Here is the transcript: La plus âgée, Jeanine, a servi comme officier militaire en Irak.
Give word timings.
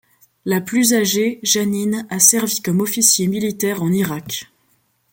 La 0.45 0.61
plus 0.61 0.93
âgée, 0.93 1.39
Jeanine, 1.43 2.07
a 2.09 2.17
servi 2.17 2.59
comme 2.63 2.81
officier 2.81 3.27
militaire 3.27 3.83
en 3.83 3.91
Irak. 3.91 4.47